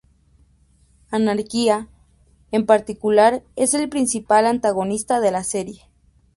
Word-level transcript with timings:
Anarquía, 1.11 1.87
en 2.51 2.65
particular, 2.65 3.43
es 3.55 3.75
el 3.75 3.87
principal 3.87 4.47
antagonista 4.47 5.19
de 5.21 5.29
la 5.31 5.43
serie. 5.43 5.83